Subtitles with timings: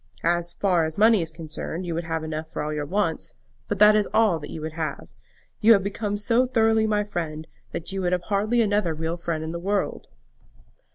[0.23, 3.35] As far as money is concerned, you would have enough for all your wants;
[3.67, 5.13] but that is all that you would have.
[5.59, 9.51] You have become so thoroughly my friend, that you have hardly another real friend in
[9.51, 10.07] the world."